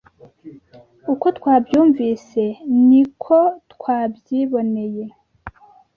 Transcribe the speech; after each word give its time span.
uko 1.13 1.25
twabyumvise, 1.37 2.43
ni 2.87 3.01
ko 3.23 3.37
twabyiboneye 3.73 5.05